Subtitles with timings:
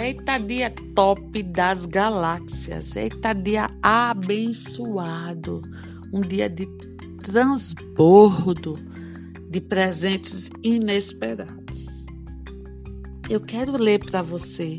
[0.00, 2.96] Eita dia top das galáxias.
[2.96, 5.60] Eita dia abençoado.
[6.10, 6.66] Um dia de
[7.22, 8.76] transbordo
[9.50, 12.06] de presentes inesperados.
[13.28, 14.78] Eu quero ler para você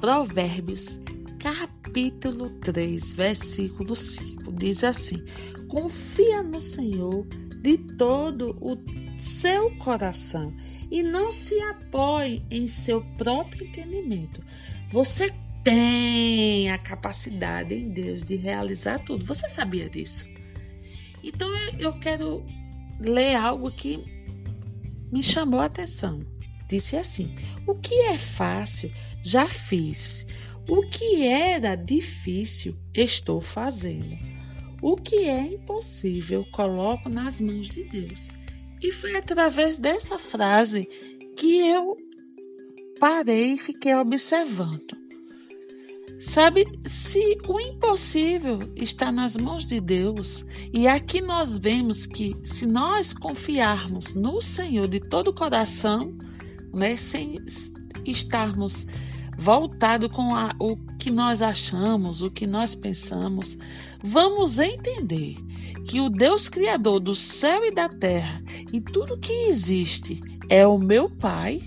[0.00, 0.98] Provérbios,
[1.38, 4.52] capítulo 3, versículo 5.
[4.52, 5.22] Diz assim:
[5.68, 7.26] Confia no Senhor
[7.60, 8.74] de todo o
[9.18, 10.54] seu coração
[10.90, 14.42] e não se apoie em seu próprio entendimento.
[14.90, 15.32] Você
[15.62, 19.24] tem a capacidade em Deus de realizar tudo.
[19.24, 20.26] Você sabia disso?
[21.22, 22.44] Então eu quero
[23.00, 24.04] ler algo que
[25.10, 26.20] me chamou a atenção.
[26.68, 27.34] Disse assim:
[27.66, 30.26] O que é fácil, já fiz.
[30.68, 34.16] O que era difícil, estou fazendo.
[34.80, 38.32] O que é impossível, coloco nas mãos de Deus.
[38.82, 40.88] E foi através dessa frase
[41.36, 41.96] que eu
[42.98, 45.00] parei e fiquei observando.
[46.20, 52.64] Sabe, se o impossível está nas mãos de Deus, e aqui nós vemos que se
[52.64, 56.16] nós confiarmos no Senhor de todo o coração,
[56.72, 57.38] né, sem
[58.04, 58.86] estarmos
[59.36, 63.58] voltados com a, o que nós achamos, o que nós pensamos,
[64.02, 65.36] vamos entender
[65.84, 68.41] que o Deus Criador do céu e da terra
[68.72, 71.62] e tudo que existe é o meu Pai,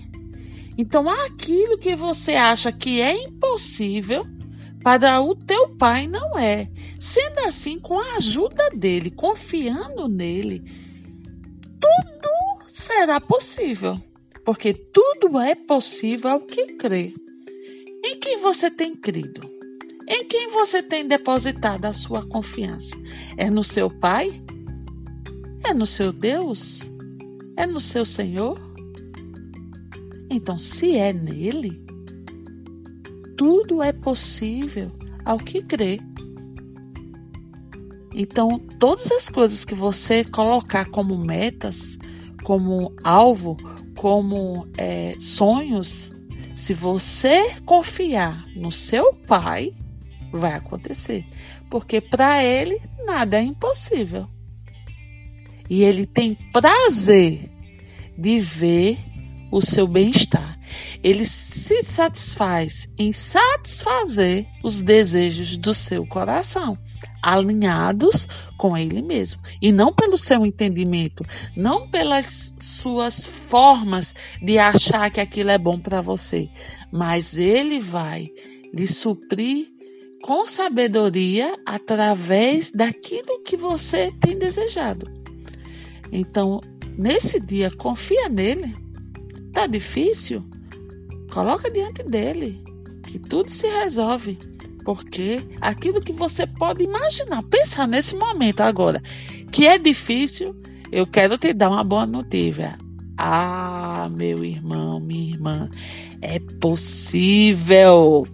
[0.76, 4.26] então aquilo que você acha que é impossível,
[4.82, 6.70] para o teu Pai não é.
[7.00, 10.62] Sendo assim, com a ajuda dele, confiando nele,
[11.80, 14.00] tudo será possível.
[14.44, 17.12] Porque tudo é possível ao que crê.
[18.04, 19.40] Em quem você tem crido?
[20.06, 22.94] Em quem você tem depositado a sua confiança?
[23.36, 24.40] É no seu Pai?
[25.64, 26.82] É no seu Deus?
[27.56, 28.58] É no seu Senhor?
[30.30, 31.82] Então, se é nele,
[33.36, 34.90] tudo é possível
[35.24, 36.00] ao que crê.
[38.14, 41.98] Então, todas as coisas que você colocar como metas,
[42.44, 43.56] como alvo,
[43.96, 46.12] como é, sonhos,
[46.54, 49.74] se você confiar no seu Pai,
[50.32, 51.26] vai acontecer.
[51.70, 54.28] Porque para ele nada é impossível.
[55.68, 57.50] E ele tem prazer
[58.16, 58.98] de ver
[59.50, 60.58] o seu bem-estar.
[61.02, 66.76] Ele se satisfaz em satisfazer os desejos do seu coração,
[67.22, 68.26] alinhados
[68.58, 71.24] com ele mesmo, e não pelo seu entendimento,
[71.56, 76.48] não pelas suas formas de achar que aquilo é bom para você,
[76.92, 78.28] mas ele vai
[78.74, 79.68] lhe suprir
[80.22, 85.25] com sabedoria através daquilo que você tem desejado.
[86.12, 86.60] Então,
[86.96, 88.74] nesse dia, confia nele.
[89.52, 90.44] Tá difícil?
[91.32, 92.62] Coloca diante dele,
[93.04, 94.38] que tudo se resolve.
[94.84, 99.02] Porque aquilo que você pode imaginar, pensar nesse momento agora,
[99.50, 100.54] que é difícil,
[100.92, 102.78] eu quero te dar uma boa notícia.
[103.18, 105.70] Ah, meu irmão, minha irmã,
[106.20, 108.26] é possível.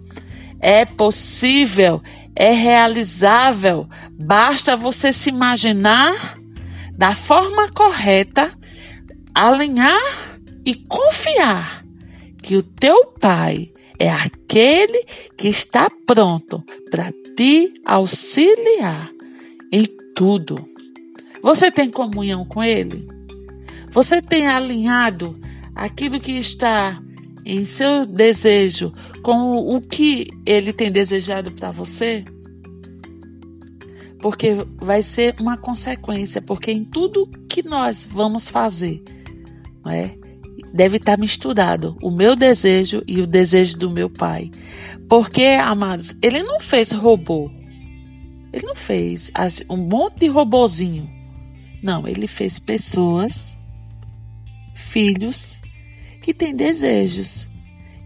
[0.59, 2.01] É possível,
[2.35, 3.87] é realizável.
[4.11, 6.37] Basta você se imaginar
[6.97, 8.51] da forma correta,
[9.33, 11.83] alinhar e confiar
[12.41, 15.05] que o teu Pai é aquele
[15.37, 19.09] que está pronto para te auxiliar
[19.71, 19.85] em
[20.15, 20.67] tudo.
[21.41, 23.07] Você tem comunhão com Ele?
[23.91, 25.39] Você tem alinhado
[25.75, 27.01] aquilo que está
[27.45, 32.23] em seu desejo com o que ele tem desejado para você?
[34.23, 39.03] Porque vai ser uma consequência, porque em tudo que nós vamos fazer,
[39.83, 40.15] não é?
[40.73, 44.49] Deve estar misturado o meu desejo e o desejo do meu pai.
[45.09, 47.51] Porque, amados, ele não fez robô.
[48.53, 49.29] Ele não fez
[49.69, 51.09] um monte de robozinho.
[51.83, 53.59] Não, ele fez pessoas,
[54.73, 55.59] filhos
[56.21, 57.45] que tem desejos.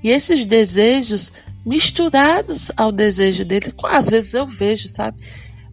[0.04, 1.32] E esses desejos
[1.64, 5.22] misturados ao desejo dele, às vezes eu vejo, sabe?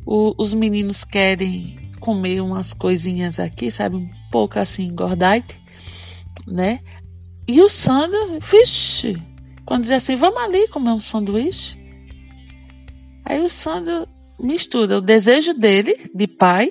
[0.06, 3.96] O, os meninos querem comer umas coisinhas aqui, sabe?
[3.96, 5.60] Um pouco assim, engordite,
[6.46, 6.80] né?
[7.46, 9.20] E o Sandro, vixe,
[9.64, 11.78] quando dizia assim: vamos ali comer um sanduíche.
[13.24, 14.06] Aí o Sandro
[14.38, 16.70] mistura o desejo dele, de pai,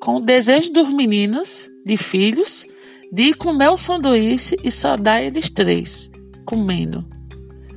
[0.00, 2.66] com o desejo dos meninos, de filhos,
[3.12, 6.10] de comer um sanduíche e só dá eles três,
[6.44, 7.04] comendo,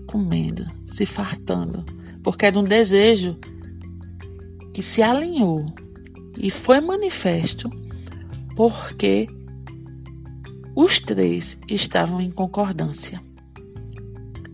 [0.07, 1.83] comendo, se fartando,
[2.23, 3.39] porque era um desejo
[4.73, 5.65] que se alinhou
[6.37, 7.69] e foi manifesto
[8.55, 9.27] porque
[10.75, 13.21] os três estavam em concordância.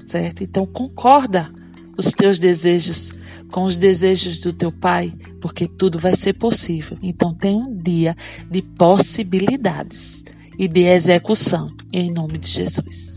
[0.06, 0.44] Certo?
[0.44, 1.52] Então concorda
[1.98, 3.12] os teus desejos
[3.52, 6.98] com os desejos do teu pai, porque tudo vai ser possível.
[7.02, 8.16] Então tem um dia
[8.50, 10.24] de possibilidades
[10.58, 13.17] e de execução em nome de Jesus.